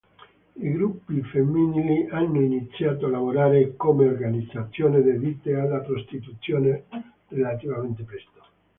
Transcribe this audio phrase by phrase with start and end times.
[0.55, 6.85] I gruppi femminili hanno iniziato a lavorare come organizzazioni dedite alla prostituzione
[7.27, 8.41] relativamente presto.